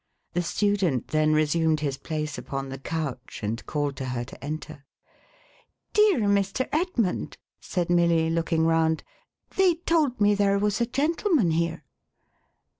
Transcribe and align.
The 0.33 0.41
student 0.41 1.09
then 1.09 1.31
resumed 1.33 1.81
his 1.81 1.97
place 1.99 2.39
upon 2.39 2.69
the 2.69 2.79
couch, 2.79 3.41
and 3.43 3.63
called 3.67 3.95
to 3.97 4.05
her 4.05 4.23
to 4.25 4.43
enter." 4.43 4.83
Dear 5.93 6.21
Mr. 6.21 6.67
Edmund," 6.71 7.37
said 7.59 7.87
Milly, 7.91 8.31
looking 8.31 8.65
round," 8.65 9.03
they 9.57 9.75
told 9.75 10.19
me 10.19 10.33
there 10.33 10.57
was 10.57 10.81
a 10.81 10.87
gentleman 10.87 11.51
here." 11.51 11.83